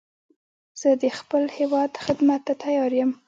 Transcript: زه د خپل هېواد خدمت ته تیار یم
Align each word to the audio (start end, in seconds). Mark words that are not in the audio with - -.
زه 0.81 0.89
د 1.01 1.05
خپل 1.19 1.43
هېواد 1.57 1.91
خدمت 2.05 2.41
ته 2.47 2.53
تیار 2.63 2.91
یم 2.99 3.11